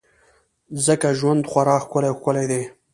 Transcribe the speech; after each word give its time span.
ځکه 0.85 1.07
ژوند 1.19 1.41
خورا 1.51 1.77
ښکلی 1.83 2.07
او 2.09 2.15
ښکلی 2.19 2.45
دی. 2.51 2.61